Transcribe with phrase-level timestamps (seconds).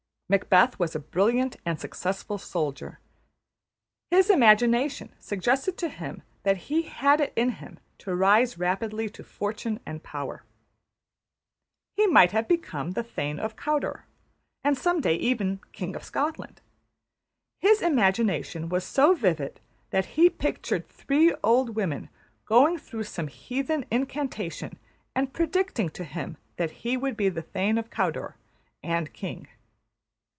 [0.31, 3.01] Macbeth was a brilliant and successful soldier;
[4.11, 9.25] his imagination suggested to him that he had it in him to rise rapidly to
[9.25, 10.45] fortune and power.
[11.97, 14.05] He might become Thane of Cawdor,
[14.63, 16.61] and some day even King of Scotland.
[17.59, 19.59] His imagination was so vivid
[19.89, 22.07] that he pictured three old women
[22.45, 24.79] going through some heathen incantation
[25.13, 28.37] and predicting to him that he would be Thane of Cawdor
[28.81, 29.49] and King.